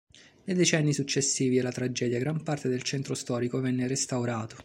Nei 0.45 0.55
decenni 0.55 0.93
successivi 0.93 1.59
alla 1.59 1.71
tragedia 1.71 2.17
gran 2.17 2.41
parte 2.41 2.67
del 2.67 2.81
centro 2.81 3.13
storico 3.13 3.61
venne 3.61 3.85
restaurato. 3.85 4.57